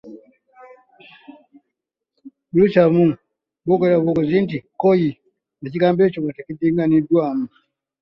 [2.49, 3.05] Oluusi abamu
[3.65, 5.11] boogera bwogezi nti “KKOYI”
[5.65, 7.25] ekigambo ekyo nga tekiddinganiddwa.